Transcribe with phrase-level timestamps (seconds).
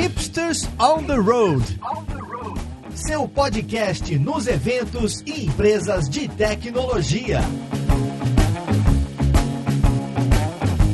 [0.00, 1.60] Hipsters on the Road.
[2.94, 7.40] Seu podcast nos eventos e empresas de tecnologia.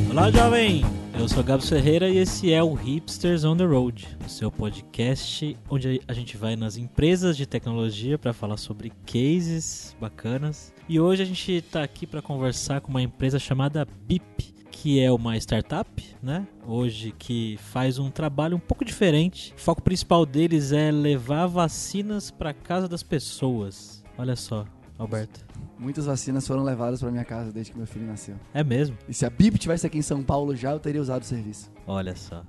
[0.09, 0.83] Olá, jovem!
[1.19, 5.55] Eu sou Gabs Ferreira e esse é o Hipsters on the Road, o seu podcast
[5.69, 10.73] onde a gente vai nas empresas de tecnologia para falar sobre cases bacanas.
[10.89, 14.54] E hoje a gente está aqui para conversar com uma empresa chamada BIP,
[14.85, 16.47] que é uma startup, né?
[16.63, 19.51] Hoje que faz um trabalho um pouco diferente.
[19.57, 24.03] O foco principal deles é levar vacinas para casa das pessoas.
[24.15, 24.63] Olha só,
[24.95, 25.43] Alberto.
[25.79, 28.35] Muitas vacinas foram levadas para minha casa desde que meu filho nasceu.
[28.53, 28.95] É mesmo?
[29.09, 31.71] E se a BIP tivesse aqui em São Paulo já, eu teria usado o serviço.
[31.87, 32.45] Olha só.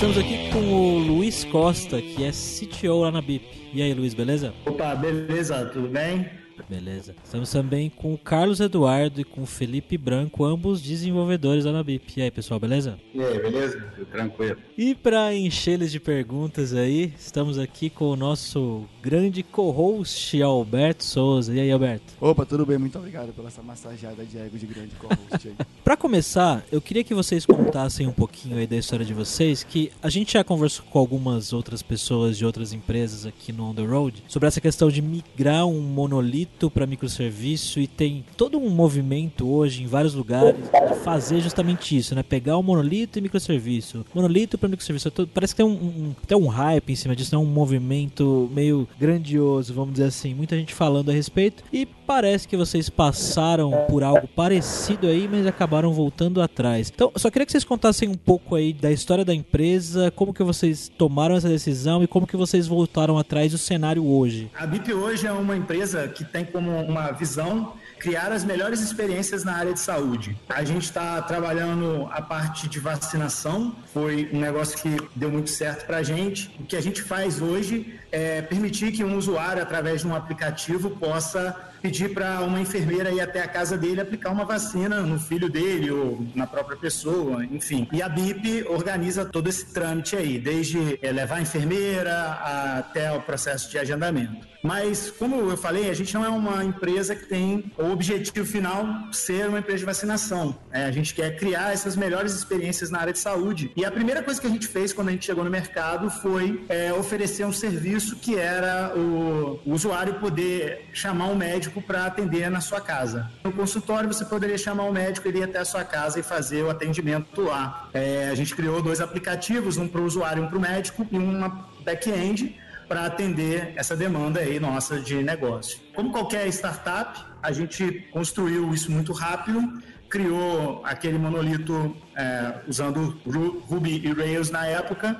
[0.00, 3.44] Estamos aqui com o Luiz Costa, que é CTO lá na BIP.
[3.70, 4.54] E aí, Luiz, beleza?
[4.64, 6.26] Opa, beleza, tudo bem?
[6.68, 7.14] Beleza.
[7.24, 11.82] Estamos também com o Carlos Eduardo e com o Felipe Branco, ambos desenvolvedores lá na
[11.82, 12.18] BIP.
[12.18, 12.98] E aí, pessoal, beleza?
[13.14, 13.80] E aí, beleza?
[13.94, 14.56] Tudo tranquilo.
[14.76, 21.04] E para encher eles de perguntas aí, estamos aqui com o nosso grande co-host Alberto
[21.04, 21.54] Souza.
[21.54, 22.14] E aí, Alberto?
[22.20, 22.78] Opa, tudo bem?
[22.78, 25.54] Muito obrigado pela essa massageada de ego de grande co-host aí.
[25.84, 29.90] para começar, eu queria que vocês contassem um pouquinho aí da história de vocês, que
[30.02, 33.82] a gente já conversou com algumas outras pessoas de outras empresas aqui no On The
[33.82, 39.48] Road sobre essa questão de migrar um monolito para microserviço e tem todo um movimento
[39.48, 42.22] hoje em vários lugares de fazer justamente isso, né?
[42.22, 45.10] Pegar o monolito e microserviço, monolito para microserviço.
[45.32, 47.40] Parece que tem um, um, um hype em cima disso, né?
[47.40, 50.34] um movimento meio grandioso, vamos dizer assim.
[50.34, 55.46] Muita gente falando a respeito e parece que vocês passaram por algo parecido aí, mas
[55.46, 56.90] acabaram voltando atrás.
[56.92, 60.42] Então, só queria que vocês contassem um pouco aí da história da empresa, como que
[60.42, 64.50] vocês tomaram essa decisão e como que vocês voltaram atrás do cenário hoje.
[64.56, 69.44] A BIP hoje é uma empresa que tem como uma visão criar as melhores experiências
[69.44, 70.36] na área de saúde.
[70.48, 75.86] A gente está trabalhando a parte de vacinação, foi um negócio que deu muito certo
[75.86, 76.50] para a gente.
[76.58, 80.90] O que a gente faz hoje é permitir que um usuário, através de um aplicativo,
[80.90, 85.48] possa pedir para uma enfermeira ir até a casa dele aplicar uma vacina no filho
[85.48, 87.88] dele ou na própria pessoa, enfim.
[87.92, 92.32] E a BIP organiza todo esse trâmite aí, desde é, levar a enfermeira
[92.78, 94.50] até o processo de agendamento.
[94.62, 98.86] Mas, como eu falei, a gente não é uma empresa que tem o objetivo final
[99.10, 100.54] ser uma empresa de vacinação.
[100.70, 103.72] É, a gente quer criar essas melhores experiências na área de saúde.
[103.74, 106.62] E a primeira coisa que a gente fez quando a gente chegou no mercado foi
[106.68, 112.50] é, oferecer um serviço que era o, o usuário poder chamar um médico para atender
[112.50, 113.30] na sua casa.
[113.44, 116.62] No consultório, você poderia chamar um médico, ele ir até a sua casa e fazer
[116.62, 117.88] o atendimento lá.
[117.92, 121.06] É, a gente criou dois aplicativos, um para o usuário e um para o médico,
[121.10, 125.78] e uma back-end para atender essa demanda aí nossa de negócio.
[125.94, 133.20] Como qualquer startup, a gente construiu isso muito rápido, criou aquele monolito é, usando
[133.68, 135.16] Ruby e Rails na época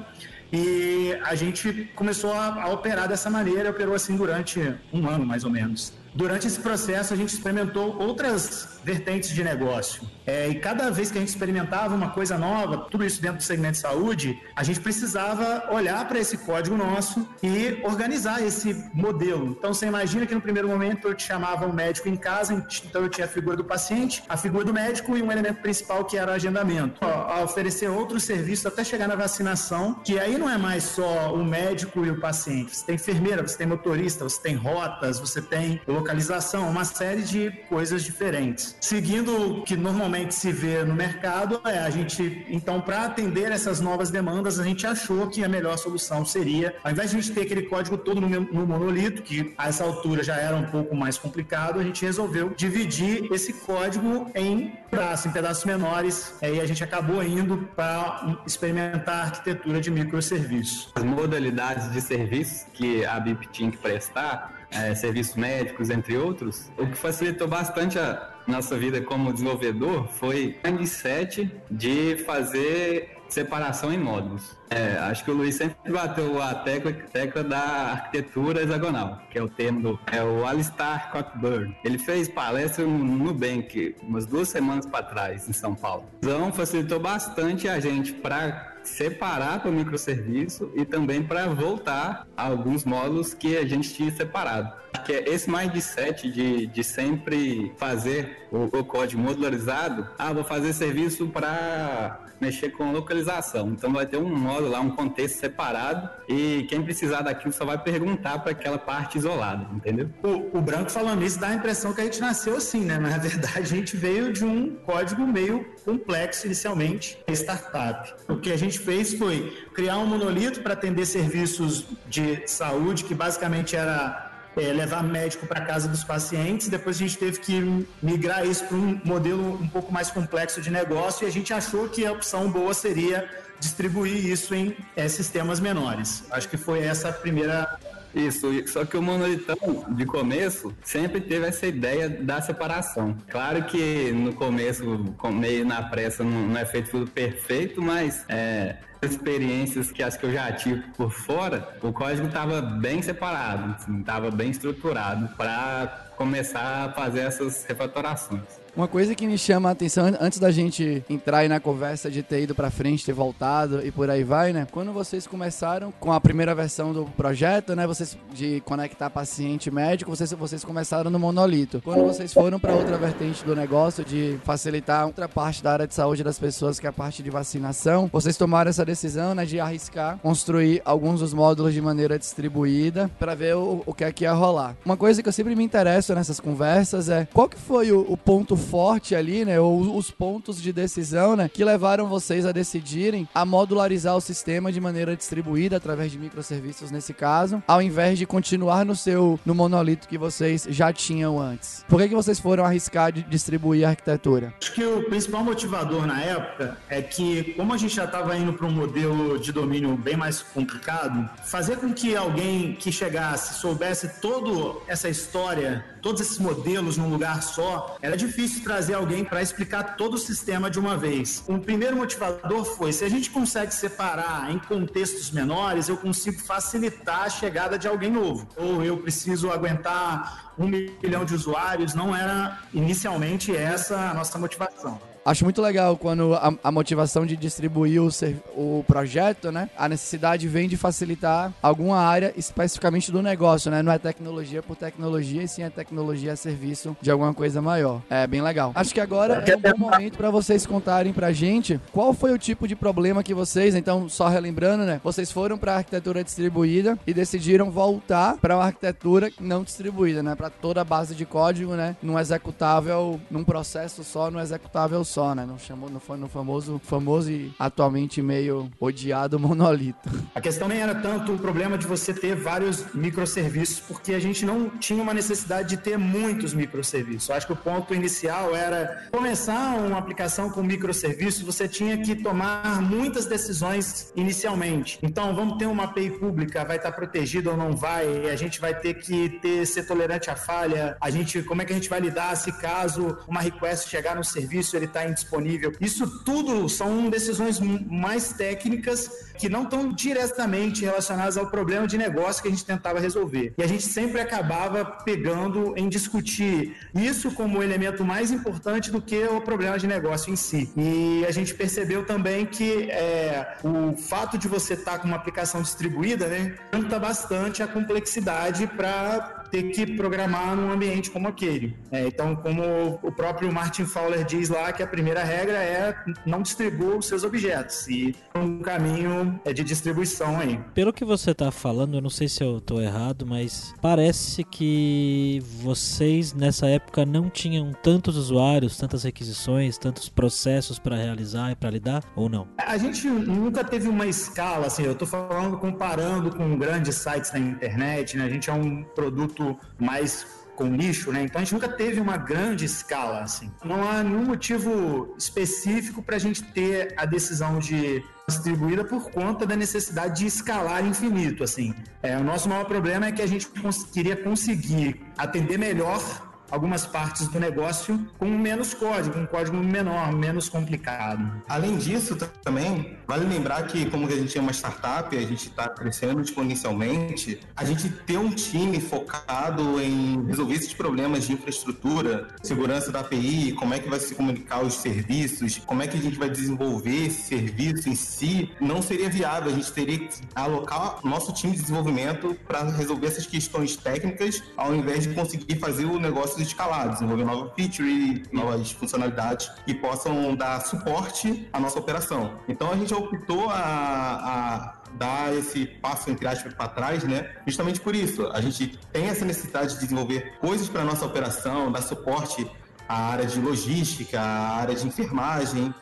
[0.53, 5.45] e a gente começou a, a operar dessa maneira, operou assim durante um ano mais
[5.45, 5.93] ou menos.
[6.15, 10.03] Durante esse processo, a gente experimentou outras vertentes de negócio.
[10.27, 13.43] É, e cada vez que a gente experimentava uma coisa nova, tudo isso dentro do
[13.43, 19.49] segmento de saúde, a gente precisava olhar para esse código nosso e organizar esse modelo.
[19.49, 22.55] Então, você imagina que no primeiro momento eu te chamava um médico em casa,
[22.85, 26.05] então eu tinha a figura do paciente, a figura do médico e um elemento principal
[26.05, 27.05] que era o agendamento.
[27.05, 31.45] A oferecer outros serviços até chegar na vacinação, que aí não é mais só o
[31.45, 32.77] médico e o paciente.
[32.77, 37.51] Você tem enfermeira, você tem motorista, você tem rotas, você tem localização, uma série de
[37.69, 38.77] coisas diferentes.
[38.81, 43.81] Seguindo o que normalmente se vê no mercado, é, a gente, então, para atender essas
[43.81, 47.35] novas demandas, a gente achou que a melhor solução seria, ao invés de a gente
[47.35, 50.97] ter aquele código todo no, no monolito, que a essa altura já era um pouco
[50.97, 56.67] mais complicado, a gente resolveu dividir esse código em pedaços, em pedaços menores, e a
[56.67, 60.91] gente acabou indo para experimentar a arquitetura de microserviços.
[60.95, 66.71] As modalidades de serviços que a BIP tinha que prestar é, serviços médicos, entre outros,
[66.79, 73.93] o que facilitou bastante a nossa vida como desenvolvedor foi o mindset de fazer separação
[73.93, 74.57] em módulos.
[74.71, 79.43] É, acho que o Luiz sempre bateu a tecla, tecla da arquitetura hexagonal, que é
[79.43, 81.77] o termo do é o Alistair Cockburn.
[81.85, 86.05] Ele fez palestra no Nubank umas duas semanas para trás em São Paulo.
[86.19, 92.47] Então facilitou bastante a gente para separar para o microserviço e também para voltar a
[92.47, 94.73] alguns módulos que a gente tinha separado.
[95.05, 100.09] que é esse mindset de, de sempre fazer o, o código modularizado.
[100.19, 103.69] Ah, vou fazer serviço para mexer com localização.
[103.71, 107.79] Então vai ter um módulo lá, um contexto separado e quem precisar daquilo só vai
[107.79, 110.11] perguntar para aquela parte isolada, entendeu?
[110.23, 112.99] O, o, Branco falando isso dá a impressão que a gente nasceu assim, né?
[112.99, 118.15] Na verdade, a gente veio de um código meio complexo inicialmente, startup.
[118.29, 123.15] O que a gente fez foi criar um monolito para atender serviços de saúde, que
[123.15, 126.69] basicamente era é, levar médico para casa dos pacientes.
[126.69, 130.71] Depois a gente teve que migrar isso para um modelo um pouco mais complexo de
[130.71, 135.61] negócio e a gente achou que a opção boa seria distribuir isso em é, sistemas
[135.61, 136.25] menores.
[136.31, 137.79] Acho que foi essa a primeira
[138.15, 139.57] isso, só que o monolitão,
[139.91, 143.17] de começo, sempre teve essa ideia da separação.
[143.29, 144.85] Claro que no começo,
[145.33, 150.33] meio na pressa, não, é feito tudo perfeito, mas é, experiências que acho que eu
[150.33, 156.87] já tive por fora, o código estava bem separado, estava assim, bem estruturado para começar
[156.87, 158.61] a fazer essas refatorações.
[158.77, 162.23] Uma coisa que me chama a atenção, antes da gente entrar aí na conversa de
[162.23, 164.67] ter ido pra frente, ter voltado e por aí vai, né?
[164.71, 167.87] Quando vocês começaram com a primeira versão do projeto, né?
[167.87, 171.81] Vocês de conectar paciente médico, vocês, vocês começaram no monolito.
[171.83, 175.95] Quando vocês foram para outra vertente do negócio, de facilitar outra parte da área de
[175.95, 179.45] saúde das pessoas, que é a parte de vacinação, vocês tomaram essa decisão, né?
[179.45, 184.13] De arriscar, construir alguns dos módulos de maneira distribuída para ver o, o que é
[184.13, 184.77] que ia rolar.
[184.85, 188.17] Uma coisa que eu sempre me interesso nessas conversas é qual que foi o, o
[188.17, 189.59] ponto forte ali, né?
[189.59, 191.51] Ou os pontos de decisão, né?
[191.53, 196.91] Que levaram vocês a decidirem a modularizar o sistema de maneira distribuída através de microserviços
[196.91, 201.85] nesse caso, ao invés de continuar no seu no monolito que vocês já tinham antes.
[201.89, 204.55] Por que, que vocês foram arriscar de distribuir a arquitetura?
[204.61, 208.53] Acho que o principal motivador na época é que, como a gente já estava indo
[208.53, 214.21] para um modelo de domínio bem mais complicado, fazer com que alguém que chegasse soubesse
[214.21, 219.97] toda essa história, todos esses modelos num lugar só, era difícil trazer alguém para explicar
[219.97, 221.45] todo o sistema de uma vez.
[221.49, 227.23] Um primeiro motivador foi: se a gente consegue separar em contextos menores, eu consigo facilitar
[227.23, 228.49] a chegada de alguém novo.
[228.57, 235.10] Ou eu preciso aguentar um milhão de usuários, não era inicialmente essa a nossa motivação.
[235.25, 238.09] Acho muito legal quando a, a motivação de distribuir o,
[238.57, 239.69] o, projeto, né?
[239.77, 243.83] A necessidade vem de facilitar alguma área especificamente do negócio, né?
[243.83, 248.01] Não é tecnologia por tecnologia, e sim é tecnologia a serviço de alguma coisa maior.
[248.09, 248.73] É bem legal.
[248.75, 252.39] Acho que agora é um bom momento para vocês contarem pra gente qual foi o
[252.39, 255.01] tipo de problema que vocês, então, só relembrando, né?
[255.05, 260.35] Vocês foram para arquitetura distribuída e decidiram voltar para uma arquitetura não distribuída, né?
[260.35, 261.95] Para toda a base de código, né?
[262.03, 265.45] Num executável, num processo só, no executável só, né?
[265.45, 270.09] Não chamou, foi no famoso, famoso e atualmente meio odiado monolito.
[270.35, 274.45] A questão nem era tanto o problema de você ter vários microserviços, porque a gente
[274.45, 277.31] não tinha uma necessidade de ter muitos microserviços.
[277.31, 282.81] Acho que o ponto inicial era começar uma aplicação com microserviços, você tinha que tomar
[282.81, 284.99] muitas decisões inicialmente.
[285.03, 288.31] Então, vamos ter uma API pública, vai estar protegida ou não vai?
[288.31, 290.97] A gente vai ter que ter ser tolerante à falha.
[291.01, 294.25] A gente, como é que a gente vai lidar se caso uma request chegar no
[294.25, 295.73] serviço, ele está está indisponível.
[295.81, 302.43] Isso tudo são decisões mais técnicas que não estão diretamente relacionadas ao problema de negócio
[302.43, 303.55] que a gente tentava resolver.
[303.57, 309.25] E a gente sempre acabava pegando em discutir isso como elemento mais importante do que
[309.25, 310.71] o problema de negócio em si.
[310.77, 315.17] E a gente percebeu também que é, o fato de você estar tá com uma
[315.17, 321.77] aplicação distribuída, né, aumenta bastante a complexidade para ter que programar num ambiente como aquele.
[321.91, 325.95] É, então, como o próprio Martin Fowler diz lá, que a primeira regra é
[326.25, 330.59] não distribua os seus objetos e um caminho é de distribuição aí.
[330.75, 335.43] Pelo que você está falando, eu não sei se eu estou errado, mas parece que
[335.63, 341.71] vocês nessa época não tinham tantos usuários, tantas requisições, tantos processos para realizar e para
[341.71, 342.49] lidar, ou não?
[342.59, 347.39] A gente nunca teve uma escala, assim, eu estou falando comparando com grandes sites na
[347.39, 348.25] internet, né?
[348.25, 349.40] A gente é um produto
[349.79, 350.27] mais
[350.61, 351.23] com nicho, né?
[351.23, 353.51] Então a gente nunca teve uma grande escala, assim.
[353.65, 359.47] Não há nenhum motivo específico para a gente ter a decisão de distribuída por conta
[359.47, 361.75] da necessidade de escalar infinito, assim.
[362.03, 366.87] É, o nosso maior problema é que a gente cons queria conseguir atender melhor algumas
[366.87, 371.43] partes do negócio com menos código, um código menor, menos complicado.
[371.49, 375.69] Além disso, também vale lembrar que, como a gente é uma startup, a gente está
[375.69, 382.91] crescendo exponencialmente, a gente ter um time focado em resolver esses problemas de infraestrutura, segurança
[382.91, 386.19] da API, como é que vai se comunicar os serviços, como é que a gente
[386.19, 389.53] vai desenvolver esse serviço em si, não seria viável.
[389.53, 394.75] A gente teria que alocar nosso time de desenvolvimento para resolver essas questões técnicas, ao
[394.75, 400.61] invés de conseguir fazer o negócio escalado, desenvolver nova feature, novas funcionalidades que possam dar
[400.61, 402.39] suporte à nossa operação.
[402.49, 407.31] Então a gente optou a, a dar esse passo, entre aspas, para trás, né?
[407.47, 408.27] Justamente por isso.
[408.33, 412.51] A gente tem essa necessidade de desenvolver coisas para nossa operação, dar suporte
[412.91, 415.73] à área de logística, à área de enfermagem,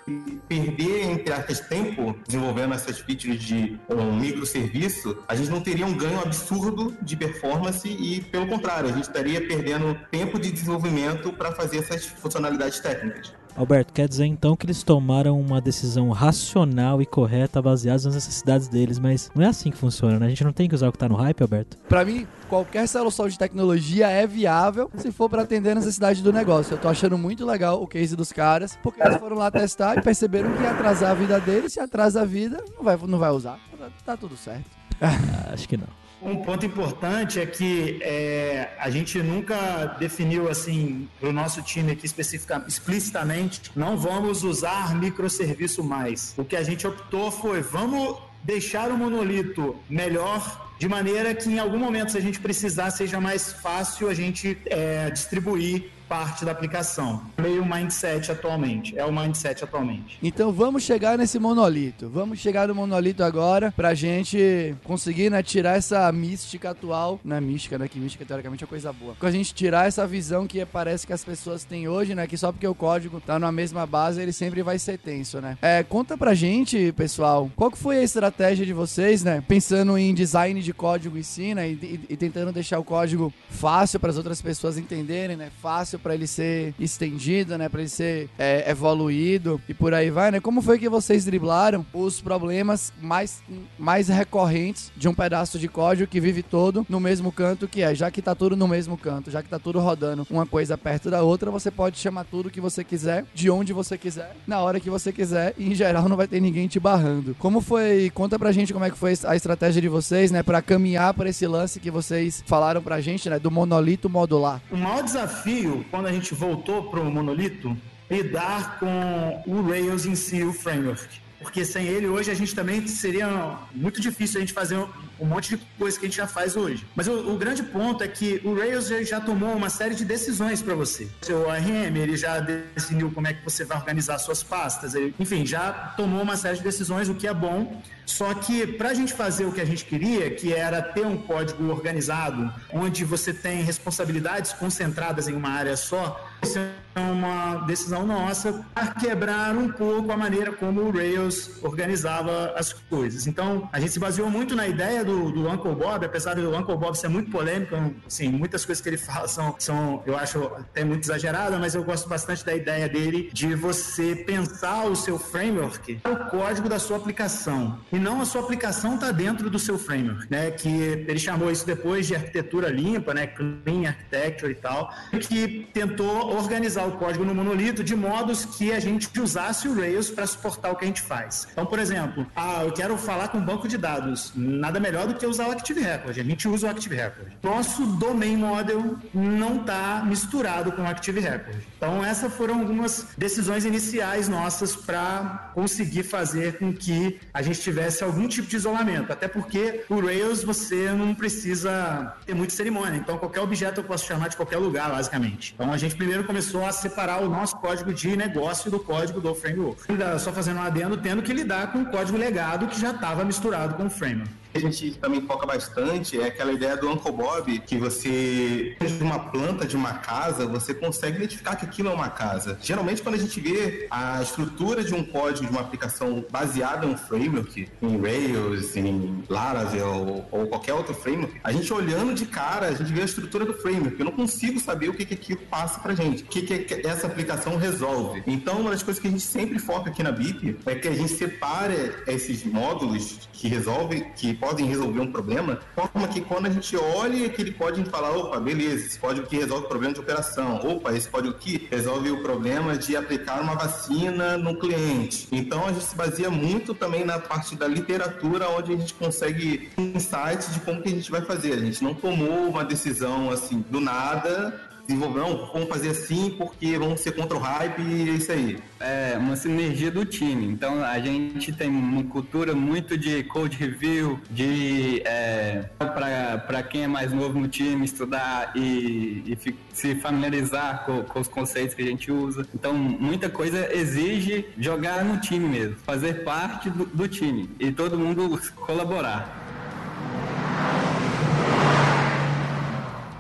[0.47, 5.97] perder, entre aspas, tempo desenvolvendo essas features de um microserviço, a gente não teria um
[5.97, 11.51] ganho absurdo de performance e, pelo contrário, a gente estaria perdendo tempo de desenvolvimento para
[11.53, 13.33] fazer essas funcionalidades técnicas.
[13.59, 18.69] Alberto, quer dizer então que eles tomaram uma decisão racional e correta baseada nas necessidades
[18.69, 20.27] deles, mas não é assim que funciona, né?
[20.27, 21.77] A gente não tem que usar o que tá no hype, Alberto?
[21.89, 26.33] Para mim, qualquer solução de tecnologia é viável se for para atender a necessidade do
[26.33, 26.75] negócio.
[26.75, 30.03] Eu tô achando muito legal o case dos caras, porque eles foram lá testar e
[30.03, 33.31] perceberam que ia atrasar a vida deles, se atrasa a vida, não vai, não vai
[33.33, 33.59] usar.
[34.07, 34.71] Tá tudo certo.
[35.01, 35.98] Ah, acho que não.
[36.21, 41.93] Um ponto importante é que é, a gente nunca definiu assim para o nosso time
[41.93, 46.35] aqui especificamente, explicitamente, não vamos usar microserviço mais.
[46.37, 51.59] O que a gente optou foi vamos deixar o monolito melhor de maneira que em
[51.59, 56.53] algum momento, se a gente precisar, seja mais fácil a gente é, distribuir parte da
[56.53, 57.23] aplicação.
[57.39, 60.19] Meio mindset atualmente, é o mindset atualmente.
[60.23, 62.09] Então vamos chegar nesse monolito.
[62.09, 67.21] Vamos chegar no monolito agora pra gente conseguir, né, tirar essa mística atual.
[67.25, 67.87] Não é mística, né?
[67.89, 69.15] Que mística teoricamente é coisa boa.
[69.19, 72.27] Com a gente tirar essa visão que parece que as pessoas têm hoje, né?
[72.27, 75.59] Que só porque o código tá na mesma base, ele sempre vai ser tenso, né?
[75.61, 79.43] É, conta pra gente, pessoal, qual que foi a estratégia de vocês, né?
[79.47, 81.69] Pensando em design de código em si, né?
[81.69, 85.51] E, e, e tentando deixar o código fácil para as outras pessoas entenderem, né?
[85.61, 87.69] Fácil para ele ser estendido, né?
[87.69, 90.41] Para ele ser é, evoluído e por aí vai, né?
[90.41, 93.43] Como foi que vocês driblaram os problemas mais,
[93.79, 97.95] mais recorrentes de um pedaço de código que vive todo no mesmo canto que é?
[97.95, 101.11] Já que tá tudo no mesmo canto, já que tá tudo rodando uma coisa perto
[101.11, 104.81] da outra, você pode chamar tudo que você quiser, de onde você quiser, na hora
[104.81, 107.35] que você quiser e em geral não vai ter ninguém te barrando.
[107.39, 108.11] Como foi?
[108.15, 110.43] Conta pra gente como é que foi a estratégia de vocês, né?
[110.43, 113.39] Para caminhar para esse lance que vocês falaram pra gente, né?
[113.39, 114.61] Do monolito modular.
[114.71, 117.77] O maior desafio quando a gente voltou para o monolito,
[118.11, 121.21] lidar com o Rails em si, o framework.
[121.41, 124.77] Porque sem ele hoje a gente também seria muito difícil a gente fazer
[125.21, 126.87] um monte de coisa que a gente já faz hoje.
[126.95, 130.63] Mas o, o grande ponto é que o Rails já, tomou uma série de decisões
[130.63, 131.09] para você.
[131.23, 135.45] Seu ORM, ele já definiu como é que você vai organizar suas pastas, ele, enfim,
[135.45, 137.81] já tomou uma série de decisões, o que é bom.
[138.07, 141.17] Só que para a gente fazer o que a gente queria, que era ter um
[141.17, 148.07] código organizado, onde você tem responsabilidades concentradas em uma área só, isso é uma decisão
[148.07, 153.27] nossa para quebrar um pouco a maneira como o Rails organizava as coisas.
[153.27, 156.77] Então, a gente se baseou muito na ideia do, do Uncle Bob, apesar do Uncle
[156.77, 157.75] Bob ser muito polêmico,
[158.07, 161.85] assim, muitas coisas que ele fala são, são, eu acho, até muito exageradas, mas eu
[161.85, 166.97] gosto bastante da ideia dele de você pensar o seu framework, o código da sua
[166.97, 170.51] aplicação, e não a sua aplicação está dentro do seu framework, né?
[170.51, 173.27] Que ele chamou isso depois de arquitetura limpa, né?
[173.27, 178.81] Clean Architecture e tal, que tentou organizar o código no monolito de modos que a
[178.81, 181.49] gente usasse o Rails para suportar o que a gente faz.
[181.53, 185.15] Então, por exemplo, ah, eu quero falar com um banco de dados, nada melhor do
[185.15, 186.19] que usar o Active Record.
[186.19, 187.33] A gente usa o Active Record.
[187.43, 191.63] Nosso domain model não está misturado com o Active Record.
[191.77, 198.05] Então, essas foram algumas decisões iniciais nossas para conseguir fazer com que a gente tivesse
[198.05, 199.13] algum tipo de isolamento.
[199.13, 202.99] Até porque o Rails você não precisa ter muita cerimônia.
[202.99, 205.55] Então, qualquer objeto eu posso chamar de qualquer lugar, basicamente.
[205.55, 209.35] Então, a gente primeiro começou a separar o nosso código de negócio do código do
[209.35, 209.83] framework.
[210.19, 213.75] Só fazendo um adendo, tendo que lidar com o código legado que já estava misturado
[213.75, 217.77] com o framework a gente também foca bastante é aquela ideia do Uncle Bob, que
[217.77, 222.59] você, de uma planta de uma casa, você consegue identificar que aquilo é uma casa.
[222.63, 226.91] Geralmente, quando a gente vê a estrutura de um código de uma aplicação baseada em
[226.91, 232.67] um framework, em Rails, em Laravel ou qualquer outro framework, a gente olhando de cara,
[232.67, 233.99] a gente vê a estrutura do framework.
[233.99, 237.07] Eu não consigo saber o que, que aquilo passa pra gente, o que, que essa
[237.07, 238.23] aplicação resolve.
[238.27, 240.95] Então, uma das coisas que a gente sempre foca aqui na BIP é que a
[240.95, 246.51] gente separe esses módulos que resolvem, que podem resolver um problema, forma que quando a
[246.51, 250.01] gente olha aquele código, a fala, opa, beleza, esse código aqui resolve o problema de
[250.01, 250.61] operação.
[250.65, 255.29] Opa, esse código aqui resolve o problema de aplicar uma vacina no cliente.
[255.33, 259.71] Então a gente se baseia muito também na parte da literatura, onde a gente consegue
[259.77, 261.53] insights de como que a gente vai fazer.
[261.53, 267.01] A gente não tomou uma decisão assim do nada não, vamos fazer assim porque vamos
[267.01, 268.59] ser contra o hype e é isso aí.
[268.81, 270.47] É uma sinergia do time.
[270.47, 276.87] Então a gente tem uma cultura muito de code review, de é, para quem é
[276.87, 281.87] mais novo no time estudar e, e se familiarizar com, com, os conceitos que a
[281.87, 282.47] gente usa.
[282.55, 287.99] Então muita coisa exige jogar no time mesmo, fazer parte do, do time e todo
[287.99, 289.48] mundo colaborar.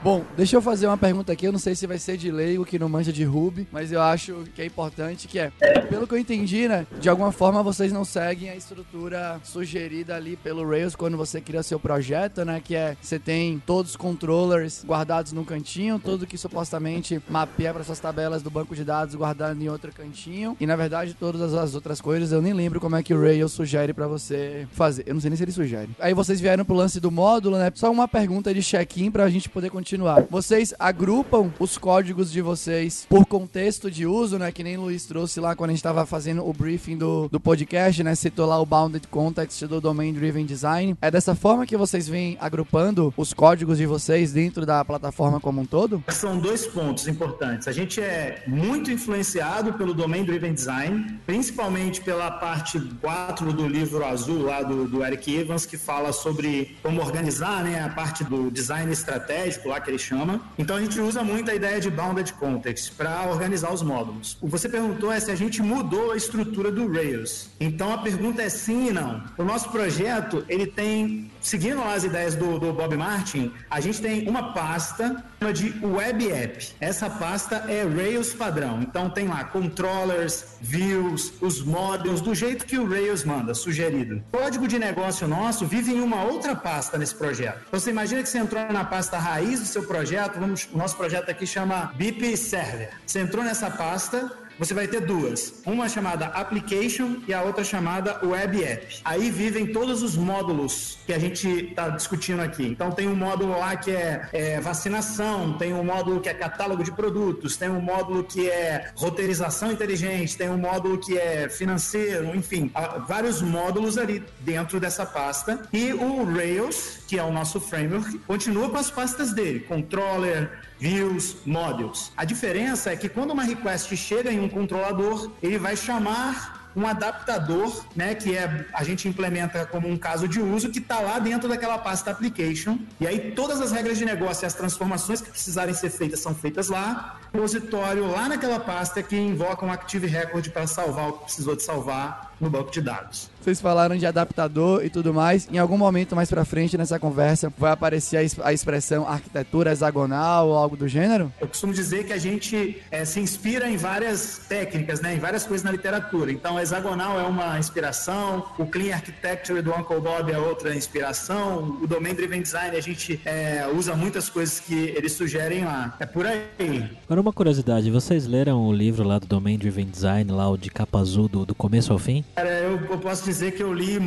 [0.08, 1.46] Bom, deixa eu fazer uma pergunta aqui.
[1.46, 4.00] Eu não sei se vai ser de leigo que não manja de Ruby, mas eu
[4.00, 5.50] acho que é importante, que é,
[5.90, 10.34] pelo que eu entendi, né, de alguma forma vocês não seguem a estrutura sugerida ali
[10.34, 14.82] pelo Rails quando você cria seu projeto, né, que é você tem todos os controllers
[14.82, 19.62] guardados num cantinho, tudo que supostamente mapeia para suas tabelas do banco de dados guardado
[19.62, 23.02] em outro cantinho, e na verdade todas as outras coisas eu nem lembro como é
[23.02, 25.04] que o Rails sugere para você fazer.
[25.06, 25.90] Eu não sei nem se ele sugere.
[25.98, 27.70] Aí vocês vieram pro lance do módulo, né?
[27.74, 30.25] Só uma pergunta de check-in pra gente poder continuar continuar.
[30.31, 34.52] Vocês agrupam os códigos de vocês por contexto de uso, né?
[34.52, 37.40] Que nem o Luiz trouxe lá quando a gente estava fazendo o briefing do, do
[37.40, 38.14] podcast, né?
[38.14, 40.97] Citou lá o Bounded Context do Domain Driven Design.
[41.02, 45.61] É dessa forma que vocês vêm agrupando os códigos de vocês dentro da plataforma como
[45.61, 46.02] um todo?
[46.09, 47.67] São dois pontos importantes.
[47.67, 54.05] A gente é muito influenciado pelo Domain Driven Design, principalmente pela parte 4 do livro
[54.05, 58.50] azul lá do, do Eric Evans, que fala sobre como organizar né, a parte do
[58.50, 60.40] design estratégico lá que ele chama.
[60.58, 64.37] Então a gente usa muito a ideia de bounded context para organizar os módulos.
[64.40, 67.49] O que você perguntou é se a gente mudou a estrutura do Rails.
[67.61, 69.23] Então a pergunta é sim e não.
[69.37, 74.28] O nosso projeto, ele tem, seguindo as ideias do, do Bob Martin, a gente tem
[74.28, 76.75] uma pasta de Web App.
[76.80, 78.83] Essa pasta é Rails padrão.
[78.83, 84.23] Então tem lá controllers, views, os modules, do jeito que o Rails manda, sugerido.
[84.33, 87.62] O código de negócio nosso vive em uma outra pasta nesse projeto.
[87.68, 91.30] Então você imagina que você entrou na pasta raiz seu projeto, vamos, o nosso projeto
[91.30, 92.90] aqui chama BIP Server.
[93.07, 95.54] Você entrou nessa pasta, você vai ter duas.
[95.64, 99.00] Uma chamada Application e a outra chamada Web App.
[99.04, 102.66] Aí vivem todos os módulos que a gente está discutindo aqui.
[102.66, 106.82] Então tem um módulo lá que é, é, vacinação, tem um módulo que é catálogo
[106.82, 112.34] de produtos, tem um módulo que é roteirização inteligente, tem um módulo que é financeiro,
[112.34, 112.70] enfim,
[113.06, 115.62] vários módulos ali dentro dessa pasta.
[115.72, 121.36] E o Rails, que é o nosso framework, continua com as pastas dele, controller, views,
[121.44, 122.12] modules.
[122.16, 126.87] A diferença é que quando uma request chega em um controlador, ele vai chamar um
[126.87, 131.19] adaptador, né, que é a gente implementa como um caso de uso que está lá
[131.19, 132.78] dentro daquela pasta application.
[133.00, 136.34] E aí todas as regras de negócio e as transformações que precisarem ser feitas são
[136.34, 137.19] feitas lá.
[137.32, 141.56] O repositório lá naquela pasta que invoca um Active Record para salvar o que precisou
[141.56, 143.30] de salvar no banco de dados.
[143.40, 145.48] Vocês falaram de adaptador e tudo mais.
[145.50, 150.54] Em algum momento mais para frente nessa conversa vai aparecer a, expressão arquitetura hexagonal ou
[150.54, 151.32] algo do gênero?
[151.40, 155.46] Eu costumo dizer que a gente é, se inspira em várias técnicas, né, em várias
[155.46, 156.30] coisas na literatura.
[156.30, 161.86] Então, hexagonal é uma inspiração, o Clean Architecture do Uncle Bob é outra inspiração, o
[161.86, 165.96] Domain Driven Design a gente é, usa muitas coisas que eles sugerem lá.
[165.98, 166.90] É por aí.
[167.06, 170.70] Agora, uma curiosidade: vocês leram o livro lá do Domain Driven Design, lá o de
[170.70, 172.24] capa azul, do, do começo ao fim?
[172.34, 173.99] Cara, eu, eu, posso dizer que eu li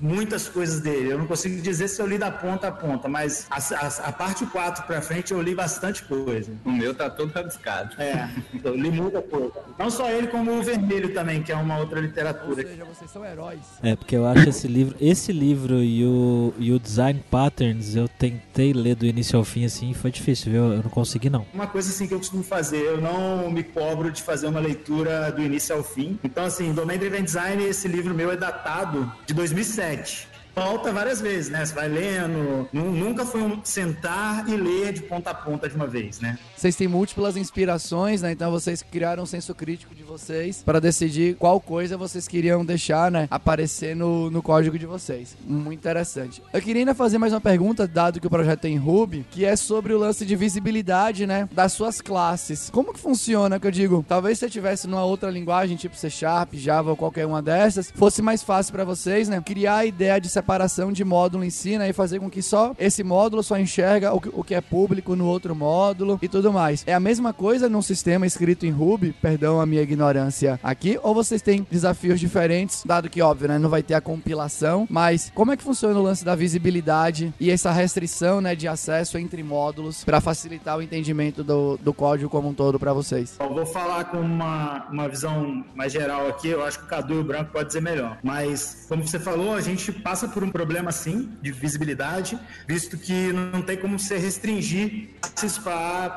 [0.00, 1.10] muitas coisas dele.
[1.10, 4.12] Eu não consigo dizer se eu li da ponta a ponta, mas a, a, a
[4.12, 6.52] parte 4 pra frente eu li bastante coisa.
[6.64, 8.00] O meu tá todo rabiscado.
[8.00, 8.28] É,
[8.62, 9.52] eu li muita coisa.
[9.78, 12.62] Não só ele, como o Vermelho também, que é uma outra literatura.
[12.62, 13.60] Ou seja, vocês são heróis.
[13.82, 18.08] É, porque eu acho esse livro, esse livro e o, e o Design Patterns, eu
[18.08, 20.72] tentei ler do início ao fim assim, foi difícil, viu?
[20.72, 21.46] Eu não consegui não.
[21.52, 25.32] Uma coisa assim que eu costumo fazer, eu não me cobro de fazer uma leitura
[25.32, 26.18] do início ao fim.
[26.22, 31.50] Então assim, Domain Driven Design, esse livro meu é datado de 2007 volta várias vezes,
[31.50, 31.64] né?
[31.64, 32.68] Você vai lendo.
[32.72, 36.38] Nunca foi um sentar e ler de ponta a ponta de uma vez, né?
[36.56, 38.32] Vocês têm múltiplas inspirações, né?
[38.32, 43.10] Então vocês criaram um senso crítico de vocês para decidir qual coisa vocês queriam deixar,
[43.10, 43.28] né?
[43.30, 45.36] Aparecer no, no código de vocês.
[45.46, 46.42] Muito interessante.
[46.52, 49.56] Eu queria ainda fazer mais uma pergunta, dado que o projeto tem Ruby, que é
[49.56, 51.48] sobre o lance de visibilidade, né?
[51.52, 52.70] Das suas classes.
[52.70, 53.58] Como que funciona?
[53.58, 56.96] Que eu digo, talvez se você tivesse numa outra linguagem, tipo C Sharp, Java ou
[56.96, 59.40] qualquer uma dessas, fosse mais fácil para vocês, né?
[59.44, 61.90] Criar a ideia de separação de módulo em si, né?
[61.90, 65.14] E fazer com que só esse módulo só enxerga o que, o que é público
[65.14, 66.82] no outro módulo e tudo mais.
[66.86, 71.14] É a mesma coisa num sistema escrito em Ruby, perdão a minha ignorância aqui, ou
[71.14, 73.58] vocês têm desafios diferentes, dado que, óbvio, né?
[73.58, 77.50] Não vai ter a compilação, mas como é que funciona o lance da visibilidade e
[77.50, 82.48] essa restrição, né, de acesso entre módulos para facilitar o entendimento do, do código como
[82.48, 83.36] um todo para vocês?
[83.38, 87.14] Eu vou falar com uma, uma visão mais geral aqui, eu acho que o Cadu
[87.14, 88.18] e o Branco pode dizer melhor.
[88.22, 93.32] Mas, como você falou, a gente passa por um problema, sim, de visibilidade, visto que
[93.32, 95.10] não tem como se restringir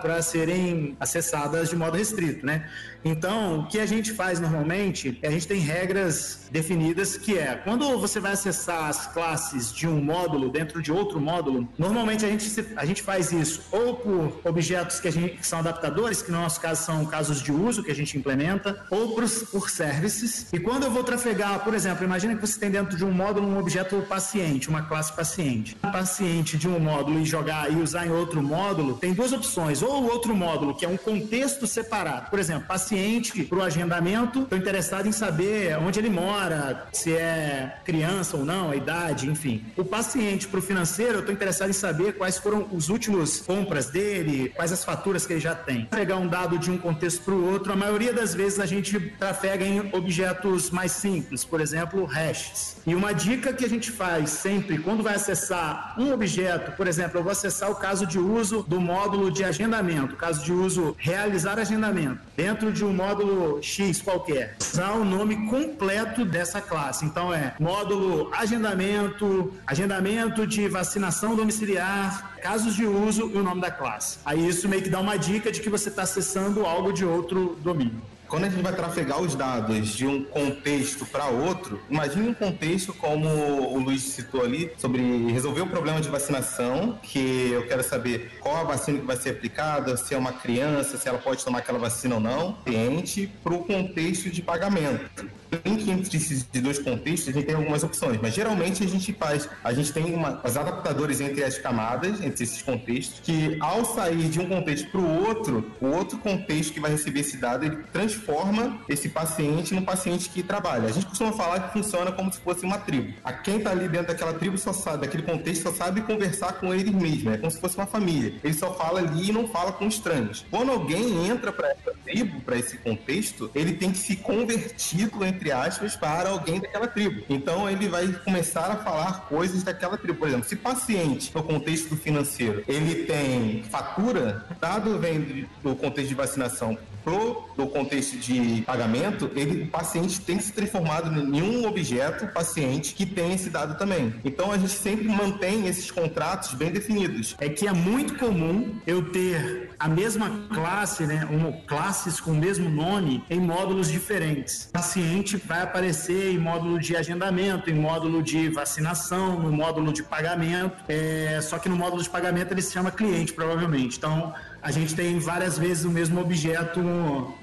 [0.01, 2.69] para serem acessadas de modo restrito, né?
[3.05, 7.55] Então, o que a gente faz normalmente, é a gente tem regras definidas que é,
[7.55, 12.29] quando você vai acessar as classes de um módulo dentro de outro módulo, normalmente a
[12.29, 16.39] gente, a gente faz isso ou por objetos que, gente, que são adaptadores, que no
[16.39, 20.47] nosso caso são casos de uso que a gente implementa, ou por, por services.
[20.53, 23.47] E quando eu vou trafegar, por exemplo, imagina que você tem dentro de um módulo
[23.47, 25.75] um objeto paciente, uma classe paciente.
[25.83, 29.81] Um paciente de um módulo e jogar e usar em outro módulo, tem duas opções.
[29.81, 32.29] Ou o outro módulo, que é um contexto separado.
[32.29, 37.11] Por exemplo, paciente paciente para o agendamento, estou interessado em saber onde ele mora, se
[37.11, 39.65] é criança ou não, a idade, enfim.
[39.75, 43.87] O paciente para o financeiro, eu estou interessado em saber quais foram os últimos compras
[43.87, 45.85] dele, quais as faturas que ele já tem.
[45.85, 48.99] Pegar um dado de um contexto para o outro, a maioria das vezes a gente
[49.17, 52.77] trafega em objetos mais simples, por exemplo, hashes.
[52.85, 57.17] E uma dica que a gente faz sempre quando vai acessar um objeto, por exemplo,
[57.19, 61.57] eu vou acessar o caso de uso do módulo de agendamento, caso de uso realizar
[61.57, 67.05] agendamento, dentro de um módulo X qualquer, usar o nome completo dessa classe.
[67.05, 73.71] Então é módulo agendamento, agendamento de vacinação domiciliar, casos de uso e o nome da
[73.71, 74.19] classe.
[74.25, 77.57] Aí isso meio que dá uma dica de que você está acessando algo de outro
[77.61, 82.33] domínio quando a gente vai trafegar os dados de um contexto para outro, imagine um
[82.33, 87.83] contexto como o Luiz citou ali, sobre resolver o problema de vacinação, que eu quero
[87.83, 91.45] saber qual a vacina que vai ser aplicada, se é uma criança, se ela pode
[91.45, 95.29] tomar aquela vacina ou não, cliente, para o contexto de pagamento
[95.65, 99.49] link entre esses dois contextos, a gente tem algumas opções, mas geralmente a gente faz,
[99.63, 104.29] a gente tem uma, os adaptadores entre as camadas, entre esses contextos, que ao sair
[104.29, 107.77] de um contexto para o outro, o outro contexto que vai receber esse dado, ele
[107.91, 110.87] transforma esse paciente no paciente que trabalha.
[110.87, 113.13] A gente costuma falar que funciona como se fosse uma tribo.
[113.23, 116.73] A quem está ali dentro daquela tribo só sabe, daquele contexto, só sabe conversar com
[116.73, 118.33] ele mesmo, é como se fosse uma família.
[118.43, 120.45] Ele só fala ali e não fala com estranhos.
[120.49, 125.42] Quando alguém entra para essa tribo, para esse contexto, ele tem que se convertido entre
[125.43, 127.25] entre aspas, para alguém daquela tribo.
[127.29, 130.17] Então ele vai começar a falar coisas daquela tribo.
[130.17, 136.15] Por exemplo, se paciente, no contexto financeiro, ele tem fatura, dado vem do contexto de
[136.15, 141.67] vacinação pro do contexto de pagamento, ele, o paciente tem que se transformado em um
[141.67, 144.13] objeto paciente que tem esse dado também.
[144.23, 147.35] Então a gente sempre mantém esses contratos bem definidos.
[147.39, 152.35] É que é muito comum eu ter a mesma classe, né, uma classes com o
[152.35, 154.65] mesmo nome em módulos diferentes.
[154.69, 160.03] O paciente vai aparecer em módulo de agendamento, em módulo de vacinação, no módulo de
[160.03, 160.83] pagamento.
[160.87, 163.97] É, só que no módulo de pagamento ele se chama cliente, provavelmente.
[163.97, 166.79] Então a gente tem várias vezes o mesmo objeto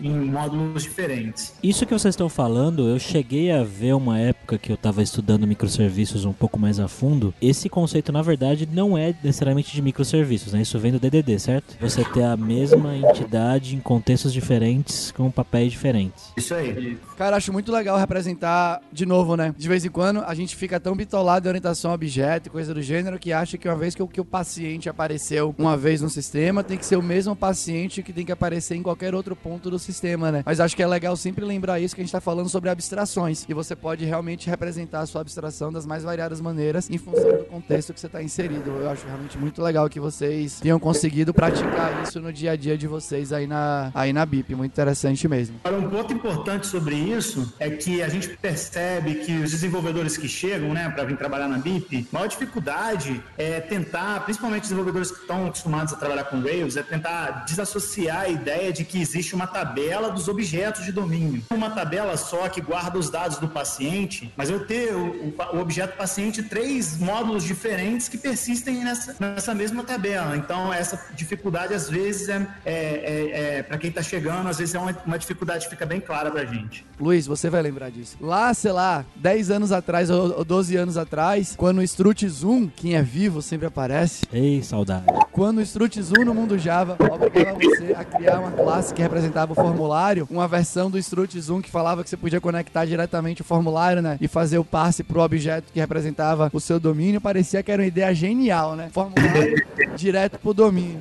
[0.00, 1.52] em módulos diferentes.
[1.62, 5.46] Isso que vocês estão falando, eu cheguei a ver uma época que eu estava estudando
[5.46, 7.34] microserviços um pouco mais a fundo.
[7.40, 10.62] Esse conceito, na verdade, não é necessariamente de microserviços, né?
[10.62, 11.76] Isso vem do DDD, certo?
[11.78, 16.32] Você ter a mesma entidade em contextos diferentes com papéis diferentes.
[16.38, 16.96] Isso aí.
[17.18, 19.54] Cara, acho muito legal representar de novo, né?
[19.58, 22.72] De vez em quando a gente fica tão bitolado em orientação a objeto e coisa
[22.72, 26.00] do gênero que acha que uma vez que o, que o paciente apareceu uma vez
[26.00, 29.34] no sistema, tem que ser o mesmo paciente que tem que aparecer em qualquer outro
[29.34, 30.42] ponto do sistema, né?
[30.46, 33.44] Mas acho que é legal sempre lembrar isso que a gente tá falando sobre abstrações.
[33.48, 37.44] E você pode realmente representar a sua abstração das mais variadas maneiras em função do
[37.46, 38.70] contexto que você está inserido.
[38.70, 42.78] Eu acho realmente muito legal que vocês tenham conseguido praticar isso no dia a dia
[42.78, 44.54] de vocês aí na, aí na BIP.
[44.54, 45.56] Muito interessante mesmo.
[45.66, 50.72] Um ponto importante sobre isso é que a gente percebe que os desenvolvedores que chegam,
[50.72, 55.92] né, para vir trabalhar na BIP, maior dificuldade é tentar, principalmente desenvolvedores que estão acostumados
[55.92, 60.10] a trabalhar com Rails, é tentar tentar desassociar a ideia de que existe uma tabela
[60.10, 61.42] dos objetos de domínio.
[61.50, 65.96] Uma tabela só que guarda os dados do paciente, mas eu ter o, o objeto
[65.96, 70.36] paciente três módulos diferentes que persistem nessa, nessa mesma tabela.
[70.36, 74.74] Então, essa dificuldade, às vezes, é, é, é, é para quem está chegando, às vezes
[74.74, 76.84] é uma, uma dificuldade que fica bem clara para gente.
[76.98, 78.16] Luiz, você vai lembrar disso.
[78.20, 82.94] Lá, sei lá, 10 anos atrás ou 12 anos atrás, quando o Strut Zoom, quem
[82.94, 84.24] é vivo sempre aparece.
[84.32, 85.06] Ei, saudade.
[85.32, 89.02] Quando o Strut Zoom no mundo Java obrigava, obrigava você a criar uma classe que
[89.02, 93.42] representava o formulário, uma versão do Struts 1 que falava que você podia conectar diretamente
[93.42, 94.18] o formulário, né?
[94.20, 97.20] E fazer o passe pro objeto que representava o seu domínio.
[97.20, 98.88] Parecia que era uma ideia genial, né?
[98.92, 99.64] Formulário
[99.96, 101.00] direto pro domínio.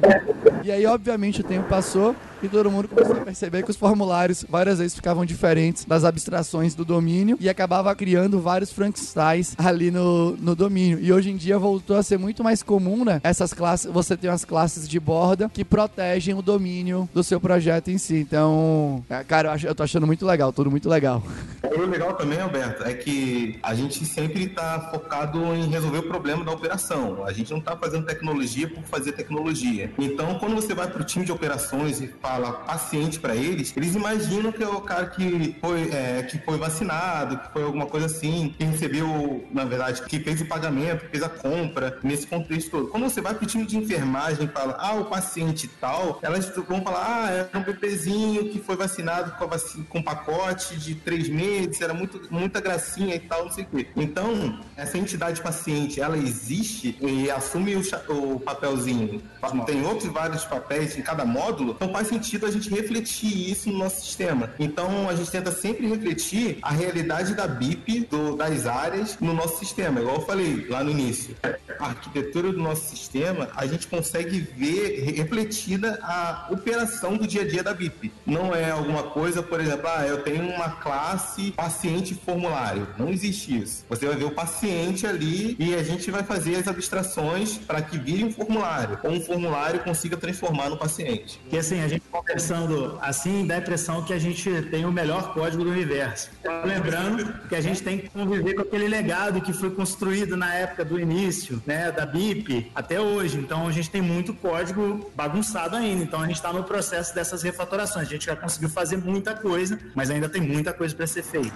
[0.63, 4.45] E aí, obviamente, o tempo passou e todo mundo começou a perceber que os formulários
[4.47, 10.35] várias vezes ficavam diferentes das abstrações do domínio e acabava criando vários Frankensteins ali no,
[10.37, 10.99] no domínio.
[11.01, 13.19] E hoje em dia voltou a ser muito mais comum, né?
[13.23, 17.89] Essas classes, você tem umas classes de borda que protegem o domínio do seu projeto
[17.89, 18.17] em si.
[18.17, 21.23] Então, é, cara, eu, acho, eu tô achando muito legal, tudo muito legal.
[21.61, 26.43] O legal também, Alberto, é que a gente sempre está focado em resolver o problema
[26.43, 27.23] da operação.
[27.25, 29.91] A gente não está fazendo tecnologia por fazer tecnologia.
[29.97, 33.95] Então, quando você vai para o time de operações e fala paciente para eles, eles
[33.95, 38.05] imaginam que é o cara que foi, é, que foi vacinado, que foi alguma coisa
[38.05, 42.69] assim, que recebeu, na verdade, que fez o pagamento, que fez a compra, nesse contexto
[42.69, 42.87] todo.
[42.89, 46.47] Quando você vai para o time de enfermagem e fala, ah, o paciente tal, elas
[46.67, 51.27] vão falar, ah, era um bebezinho que foi vacinado com, vacina, com pacote de três
[51.27, 53.87] meses, era muito, muita gracinha e tal, não sei o quê.
[53.95, 59.19] Então, essa entidade paciente, ela existe e assume o, o papelzinho.
[59.65, 64.01] Tem outros vários papéis em cada módulo, então faz a gente refletir isso no nosso
[64.01, 64.53] sistema.
[64.59, 69.59] Então a gente tenta sempre refletir a realidade da BIP, do, das áreas, no nosso
[69.59, 69.99] sistema.
[69.99, 71.35] Igual eu falei lá no início.
[71.79, 77.47] A arquitetura do nosso sistema, a gente consegue ver refletida a operação do dia a
[77.47, 78.11] dia da BIP.
[78.25, 82.87] Não é alguma coisa, por exemplo, ah, eu tenho uma classe paciente formulário.
[82.97, 83.85] Não existe isso.
[83.89, 87.97] Você vai ver o paciente ali e a gente vai fazer as abstrações para que
[87.97, 91.39] vire um formulário, ou um formulário consiga transformar no paciente.
[91.49, 95.33] Que assim, a gente conversando assim, dá a impressão que a gente tem o melhor
[95.33, 96.29] código do universo.
[96.65, 100.83] Lembrando que a gente tem que conviver com aquele legado que foi construído na época
[100.83, 103.37] do início, né, da BIP até hoje.
[103.37, 106.03] Então a gente tem muito código bagunçado ainda.
[106.03, 108.07] Então a gente está no processo dessas refatorações.
[108.07, 111.53] A gente já conseguiu fazer muita coisa, mas ainda tem muita coisa para ser feita.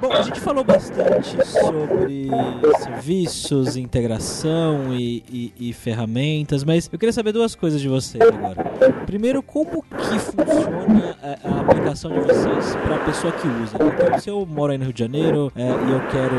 [0.00, 2.30] Bom, a gente falou bastante sobre
[2.78, 8.69] serviços, integração e, e, e, ferramentas, mas eu queria saber duas coisas de vocês agora.
[9.06, 13.76] Primeiro, como que funciona a, a aplicação de vocês para a pessoa que usa?
[13.76, 16.36] Então, se eu moro aí no Rio de Janeiro é, e eu quero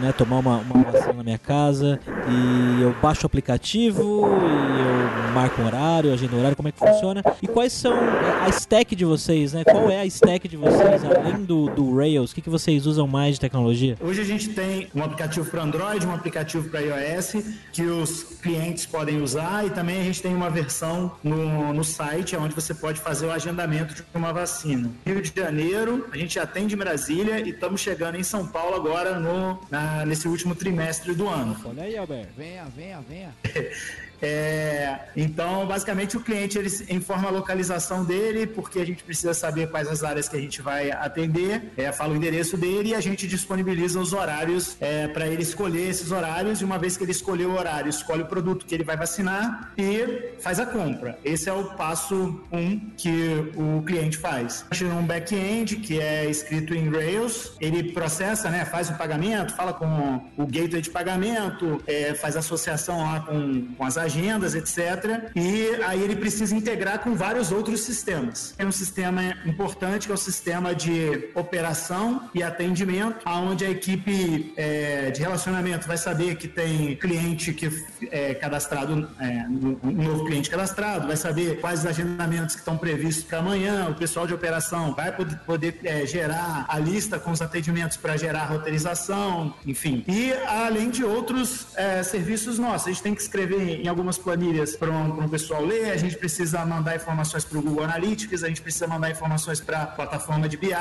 [0.00, 5.32] né, tomar uma, uma vacina na minha casa e eu baixo o aplicativo e eu
[5.34, 7.22] marco um horário, agendo um horário, como é que funciona?
[7.42, 9.64] E quais são a stack de vocês, né?
[9.64, 12.32] Qual é a stack de vocês, além do, do Rails?
[12.32, 13.96] O que, que vocês usam mais de tecnologia?
[14.00, 17.36] Hoje a gente tem um aplicativo para Android, um aplicativo para iOS
[17.72, 22.36] que os clientes podem usar e também a gente tem uma versão no, no site
[22.36, 24.90] onde você pode fazer o agendamento de uma vacina.
[25.04, 29.18] Rio de Janeiro, a gente atende em Brasília e estamos chegando em São Paulo agora
[29.18, 31.56] no, na, nesse último trimestre do ano.
[31.64, 32.32] Olha aí, Alberto.
[32.36, 33.34] Venha, venha, venha.
[34.24, 39.70] É, então, basicamente, o cliente ele informa a localização dele, porque a gente precisa saber
[39.70, 43.00] quais as áreas que a gente vai atender, é, fala o endereço dele e a
[43.00, 46.62] gente disponibiliza os horários é, para ele escolher esses horários.
[46.62, 49.72] E uma vez que ele escolheu o horário, escolhe o produto que ele vai vacinar
[49.76, 51.18] e faz a compra.
[51.22, 54.64] Esse é o passo um que o cliente faz.
[54.70, 59.54] A gente um back-end que é escrito em Rails, ele processa, né, faz o pagamento,
[59.54, 65.30] fala com o gateway de pagamento, é, faz associação lá com, com as agendas, etc.
[65.34, 68.54] E aí ele precisa integrar com vários outros sistemas.
[68.56, 74.52] Tem um sistema importante que é o sistema de operação e atendimento, onde a equipe
[74.56, 77.70] é, de relacionamento vai saber que tem cliente que
[78.10, 83.24] é cadastrado, é, um novo cliente cadastrado, vai saber quais os agendamentos que estão previstos
[83.24, 87.42] para amanhã, o pessoal de operação vai poder, poder é, gerar a lista com os
[87.42, 90.04] atendimentos para gerar roteirização, enfim.
[90.06, 94.76] E além de outros é, serviços nossos, a gente tem que escrever em algumas planilhas
[94.76, 98.48] para um, um, pessoal ler, a gente precisa mandar informações para o Google Analytics, a
[98.48, 100.74] gente precisa mandar informações para a plataforma de BI,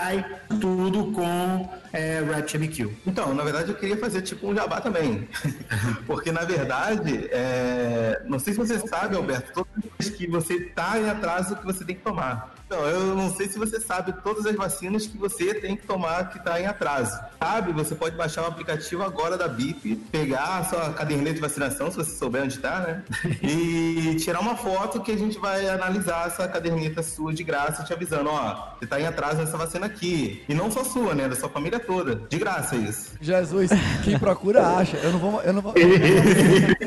[0.59, 2.89] tudo com é, RabbitMQ.
[3.05, 5.27] Então, na verdade, eu queria fazer tipo um jabá também.
[6.07, 8.23] Porque, na verdade, é...
[8.25, 11.85] não sei se você sabe, Alberto, todas as que você está em atraso que você
[11.85, 12.55] tem que tomar.
[12.73, 16.31] Então, eu não sei se você sabe todas as vacinas que você tem que tomar
[16.31, 17.19] que está em atraso.
[17.39, 17.71] Sabe?
[17.71, 21.97] Você pode baixar o aplicativo agora da BIP, pegar a sua caderneta de vacinação, se
[21.97, 23.03] você souber onde está, né?
[23.43, 27.93] E tirar uma foto que a gente vai analisar essa caderneta sua de graça, te
[27.93, 30.43] avisando, ó, você está em atraso nessa vacina aqui.
[30.49, 31.27] E não só sua, né?
[31.27, 32.15] Da sua família toda.
[32.27, 33.11] De graça isso.
[33.21, 33.69] Jesus,
[34.03, 34.97] quem procura acha.
[34.97, 35.41] Eu não vou.
[35.41, 35.73] Eu não vou.
[35.75, 35.87] Eu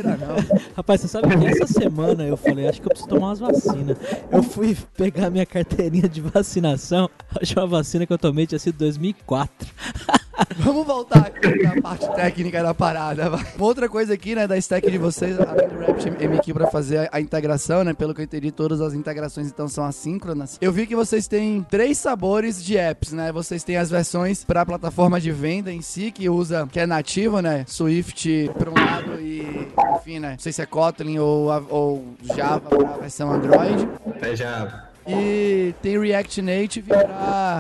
[0.03, 0.61] não, vou não.
[0.77, 3.97] Rapaz, você sabe que essa semana eu falei, acho que eu preciso tomar umas vacinas.
[4.33, 7.09] Eu fui pegar minha carteirinha de vacinação.
[7.41, 9.53] Acho uma vacina que eu tomei tinha sido 2004.
[10.59, 13.31] Vamos voltar aqui na parte técnica da parada.
[13.31, 13.47] vai.
[13.59, 17.83] Outra coisa aqui, né, da stack de vocês, além do RapidMQ para fazer a integração,
[17.83, 20.59] né, pelo que eu entendi, todas as integrações então são assíncronas.
[20.61, 23.33] Eu vi que vocês têm três sabores de apps, né?
[23.33, 26.87] Vocês têm as versões para a plataforma de venda em si, que usa, que é
[26.87, 31.51] nativa, né, Swift por um lado e, enfim, né, não sei se é Kotlin ou,
[31.51, 32.05] a- ou
[32.37, 33.89] Java para a versão Android.
[34.21, 36.89] É já E tem React Native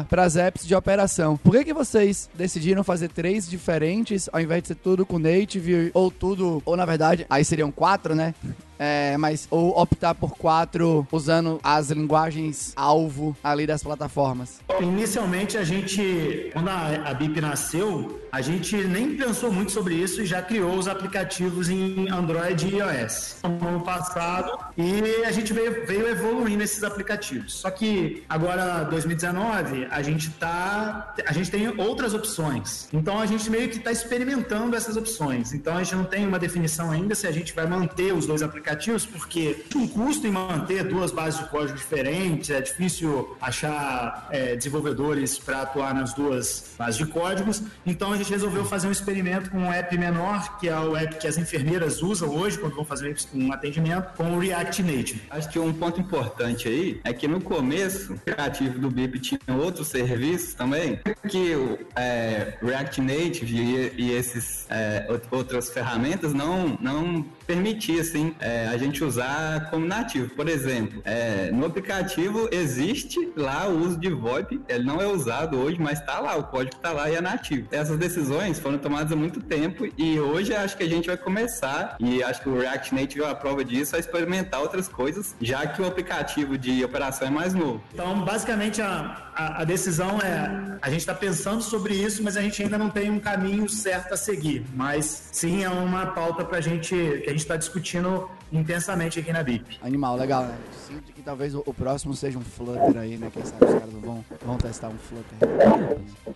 [0.09, 1.37] para as apps de operação.
[1.37, 5.91] Por que, que vocês decidiram fazer três diferentes ao invés de ser tudo com Native
[5.95, 8.35] ou tudo, ou na verdade, aí seriam quatro, né?
[8.79, 14.61] É, mas ou optar por quatro usando as linguagens alvo ali das plataformas.
[14.81, 20.21] Inicialmente, a gente, quando a, a BIP nasceu, a gente nem pensou muito sobre isso
[20.21, 25.53] e já criou os aplicativos em Android e iOS no ano passado e a gente
[25.53, 27.55] veio, veio evoluindo esses aplicativos.
[27.55, 32.89] Só que agora, 2019, a gente tá, a gente tem outras opções.
[32.93, 35.53] Então a gente meio que está experimentando essas opções.
[35.53, 38.43] Então a gente não tem uma definição ainda se a gente vai manter os dois
[38.43, 38.66] aplicativos,
[39.07, 44.57] porque tem um custo em manter duas bases de código diferentes, é difícil achar é,
[44.57, 47.63] desenvolvedores para atuar nas duas bases de códigos.
[47.85, 51.17] Então a gente resolveu fazer um experimento com um app menor, que é o app
[51.17, 55.23] que as enfermeiras usam hoje quando vão fazer um atendimento, com o React Native.
[55.31, 59.41] Acho que um ponto importante aí é que no começo, o aplicativo do BIP tinha
[59.57, 66.33] outros serviços também, que o é, React Native e, e esses é, out- outras ferramentas
[66.35, 70.31] não, não permitia assim, é, a gente usar como nativo.
[70.35, 75.59] Por exemplo, é, no aplicativo existe lá o uso de VoIP, ele não é usado
[75.59, 77.69] hoje, mas está lá, o código está lá e é nativo.
[77.71, 81.97] Essas decisões foram tomadas há muito tempo e hoje acho que a gente vai começar,
[82.01, 85.67] e acho que o React Native é a prova disso, a experimentar outras coisas, já
[85.67, 87.83] que o aplicativo de operação é mais novo.
[87.93, 92.43] Então, basicamente, a, a, a decisão é: a gente está pensando sobre isso, mas a
[92.43, 94.65] gente ainda não tem um caminho certo a seguir.
[94.75, 99.43] Mas sim, é uma pauta pra gente, que a gente está discutindo intensamente aqui na
[99.43, 99.79] BIP.
[99.83, 100.55] Animal, legal, né?
[100.87, 103.31] Sinto que talvez o, o próximo seja um Flutter aí, né?
[103.33, 105.37] Quem sabe os caras vão, vão testar um Flutter.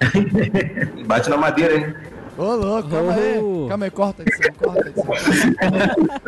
[1.06, 1.94] Bate na madeira, hein?
[2.38, 3.34] Ô, louco, calma aí.
[3.68, 6.20] Calma aí, corta a edição, corta a edição.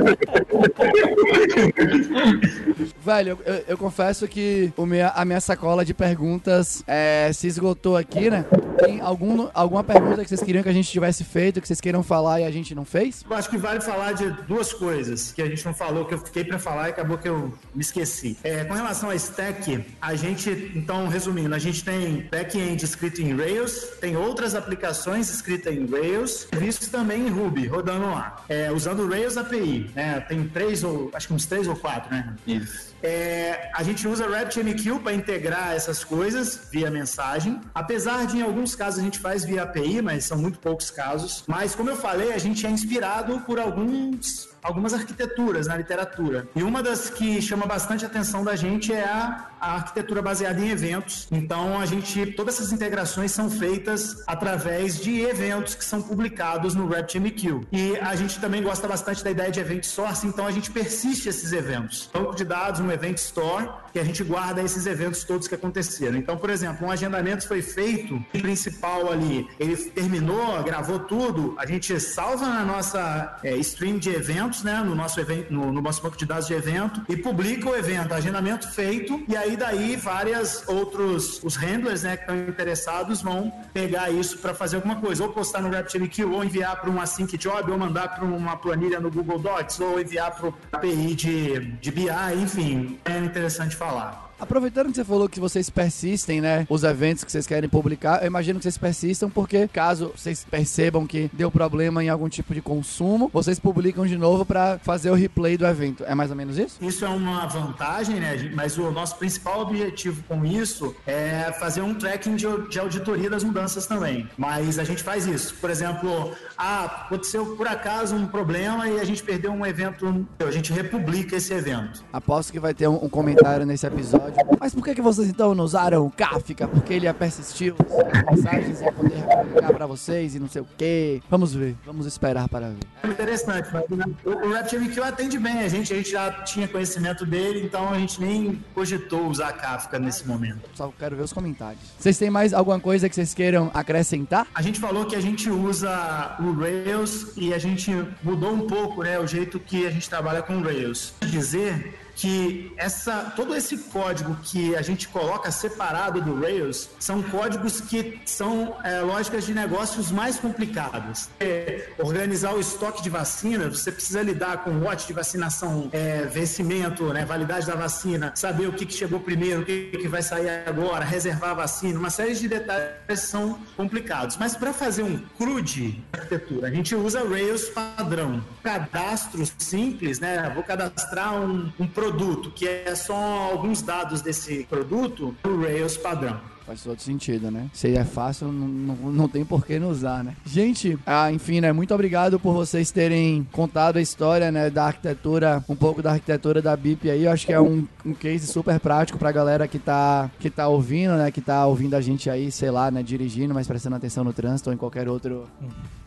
[3.05, 7.47] Velho, eu, eu- eu confesso que o minha, a minha sacola de perguntas é, se
[7.47, 8.45] esgotou aqui, né?
[8.79, 12.03] Tem algum, alguma pergunta que vocês queriam que a gente tivesse feito, que vocês queiram
[12.03, 13.25] falar e a gente não fez?
[13.29, 16.19] Eu acho que vale falar de duas coisas que a gente não falou, que eu
[16.19, 18.37] fiquei para falar e acabou que eu me esqueci.
[18.45, 23.35] É, com relação a stack, a gente, então, resumindo, a gente tem back-end escrito em
[23.37, 29.01] Rails, tem outras aplicações escritas em Rails, serviços também em Ruby, rodando lá, é, usando
[29.01, 29.91] o Rails API.
[29.95, 30.21] Né?
[30.21, 32.35] Tem três ou, acho que uns três ou quatro, né?
[32.47, 32.92] Isso.
[33.03, 37.61] É, a gente usa RabbitMQ para integrar essas coisas via mensagem.
[37.75, 41.45] Apesar de em alguns casos a gente faz via API, mas são muito poucos casos.
[41.47, 46.49] Mas como eu falei, a gente é inspirado por alguns algumas arquiteturas na literatura.
[46.55, 50.71] E uma das que chama bastante atenção da gente é a, a arquitetura baseada em
[50.71, 51.27] eventos.
[51.31, 56.87] Então a gente todas essas integrações são feitas através de eventos que são publicados no
[56.87, 57.67] RabbitMQ.
[57.73, 61.29] E a gente também gosta bastante da ideia de event source, então a gente persiste
[61.29, 62.09] esses eventos.
[62.13, 66.17] Banco de dados, event store, que a gente guarda esses eventos todos que aconteceram.
[66.17, 71.67] Então, por exemplo, um agendamento foi feito, o principal ali, ele terminou, gravou tudo, a
[71.67, 76.03] gente salva na nossa é, stream de eventos, né, no nosso evento, no, no nosso
[76.03, 80.67] banco de dados de evento e publica o evento, agendamento feito, e aí daí várias
[80.67, 85.31] outros os handlers, né, que estão interessados vão pegar isso para fazer alguma coisa, ou
[85.31, 89.11] postar no RabbitMQ, ou enviar para um async job, ou mandar para uma planilha no
[89.11, 92.09] Google Docs, ou enviar para o API de, de BI,
[92.43, 94.22] enfim, é interessante falar.
[94.43, 96.67] Aproveitando que você falou que vocês persistem, né?
[96.69, 101.07] Os eventos que vocês querem publicar, eu imagino que vocês persistam porque, caso vocês percebam
[101.07, 105.15] que deu problema em algum tipo de consumo, vocês publicam de novo pra fazer o
[105.15, 106.03] replay do evento.
[106.05, 106.85] É mais ou menos isso?
[106.85, 108.51] Isso é uma vantagem, né?
[108.53, 113.45] Mas o nosso principal objetivo com isso é fazer um tracking de, de auditoria das
[113.45, 114.29] mudanças também.
[114.37, 115.55] Mas a gente faz isso.
[115.61, 120.51] Por exemplo, ah, aconteceu por acaso um problema e a gente perdeu um evento, a
[120.51, 122.05] gente republica esse evento.
[122.13, 124.32] Aposto que vai ter um, um comentário nesse episódio.
[124.59, 126.69] Mas por que, que vocês então não usaram o Kafka?
[126.69, 127.75] Porque ele ia persistir
[128.13, 131.21] as mensagens e ia poder republicar pra vocês e não sei o quê.
[131.29, 131.77] Vamos ver.
[131.85, 132.85] Vamos esperar para ver.
[133.03, 133.85] É interessante, mas
[134.25, 138.21] o, o atende bem a gente, a gente já tinha conhecimento dele, então a gente
[138.21, 140.69] nem cogitou usar Kafka nesse momento.
[140.75, 141.83] Só quero ver os comentários.
[141.99, 144.47] Vocês têm mais alguma coisa que vocês queiram acrescentar?
[144.55, 147.91] A gente falou que a gente usa o Rails e a gente
[148.23, 151.15] mudou um pouco né, o jeito que a gente trabalha com o Rails.
[151.21, 157.81] Dizer que essa, todo esse código que a gente coloca separado do Rails são códigos
[157.81, 161.29] que são é, lógicas de negócios mais complicados.
[161.41, 167.13] É, organizar o estoque de vacina, você precisa lidar com lote de vacinação, é, vencimento,
[167.13, 170.49] né, validade da vacina, saber o que, que chegou primeiro, o que, que vai sair
[170.67, 174.37] agora, reservar a vacina, uma série de detalhes são complicados.
[174.37, 178.43] Mas para fazer um CRUD arquitetura, a gente usa Rails padrão.
[178.63, 180.51] Cadastro simples, né?
[180.55, 186.41] Vou cadastrar um, um produto que é só alguns dados desse produto, o Rails padrão.
[186.67, 187.69] Faz todo sentido, né?
[187.73, 190.35] Se é fácil, não, não, não tem por que não usar, né?
[190.47, 191.73] Gente, ah, enfim, né?
[191.73, 194.71] Muito obrigado por vocês terem contado a história, né?
[194.71, 197.25] Da arquitetura, um pouco da arquitetura da BIP aí.
[197.25, 200.69] Eu acho que é um, um case super prático pra galera que tá, que tá
[200.69, 201.31] ouvindo, né?
[201.31, 203.03] Que tá ouvindo a gente aí, sei lá, né?
[203.03, 205.49] Dirigindo, mas prestando atenção no trânsito ou em qualquer outro,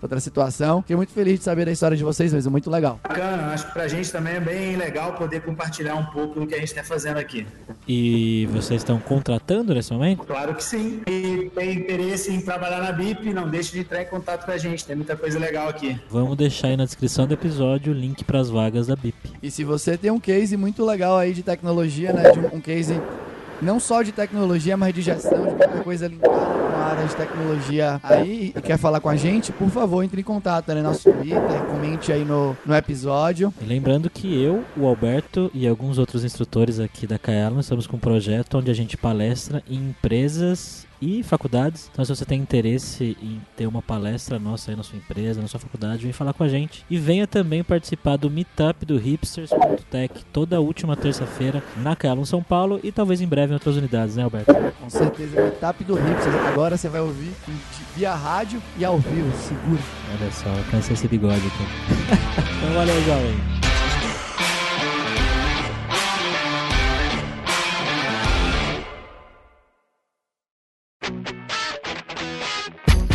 [0.01, 0.81] outra situação.
[0.81, 2.51] Fiquei muito feliz de saber da história de vocês mesmo.
[2.51, 2.99] Muito legal.
[3.03, 6.55] Bacana, acho que pra gente também é bem legal poder compartilhar um pouco do que
[6.55, 7.45] a gente tá fazendo aqui.
[7.87, 10.23] E vocês estão contratando nesse momento?
[10.23, 11.01] Claro que sim.
[11.07, 14.57] E tem interesse em trabalhar na BIP, não deixe de entrar em contato com a
[14.57, 14.85] gente.
[14.85, 15.99] Tem muita coisa legal aqui.
[16.09, 19.15] Vamos deixar aí na descrição do episódio o link para as vagas da BIP.
[19.41, 22.31] E se você tem um case muito legal aí de tecnologia, né?
[22.31, 22.99] De um case
[23.61, 27.15] não só de tecnologia, mas de gestão, de qualquer coisa linkada com a área de
[27.15, 30.81] tecnologia aí e quer falar com a gente, por favor, entre em contato, né?
[30.81, 33.53] Nosso Twitter, comente aí no, no episódio.
[33.61, 37.97] E lembrando que eu, o Alberto e alguns outros instrutores aqui da Kaelon estamos com
[37.97, 41.87] um projeto onde a gente palestra em empresas e faculdades.
[41.93, 45.47] Então, se você tem interesse em ter uma palestra nossa aí na sua empresa, na
[45.47, 46.83] sua faculdade, vem falar com a gente.
[46.89, 52.79] E venha também participar do Meetup do Hipsters.tech toda última terça-feira na Calum São Paulo
[52.83, 54.51] e talvez em breve em outras unidades, né, Alberto?
[54.81, 56.35] Com certeza, Meetup do Hipsters.
[56.47, 57.31] Agora você vai ouvir
[57.95, 59.81] via rádio e ao vivo, seguro.
[60.19, 61.63] Olha só, cansei esse bigode aqui.
[62.57, 63.54] então, valeu, jovem.